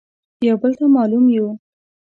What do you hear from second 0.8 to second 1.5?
مالوم يو.